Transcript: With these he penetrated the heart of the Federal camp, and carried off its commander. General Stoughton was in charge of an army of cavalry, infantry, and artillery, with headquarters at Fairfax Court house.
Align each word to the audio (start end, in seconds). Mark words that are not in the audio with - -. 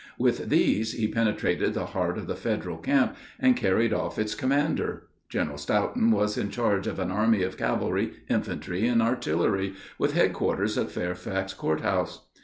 With 0.17 0.49
these 0.49 0.93
he 0.93 1.07
penetrated 1.07 1.75
the 1.75 1.85
heart 1.85 2.17
of 2.17 2.25
the 2.25 2.35
Federal 2.35 2.79
camp, 2.79 3.15
and 3.39 3.55
carried 3.55 3.93
off 3.93 4.17
its 4.17 4.33
commander. 4.33 5.05
General 5.29 5.59
Stoughton 5.59 6.09
was 6.09 6.39
in 6.39 6.49
charge 6.49 6.87
of 6.87 6.97
an 6.97 7.11
army 7.11 7.43
of 7.43 7.55
cavalry, 7.55 8.13
infantry, 8.27 8.87
and 8.87 8.99
artillery, 9.03 9.75
with 9.99 10.13
headquarters 10.13 10.75
at 10.75 10.89
Fairfax 10.89 11.53
Court 11.53 11.81
house. 11.81 12.25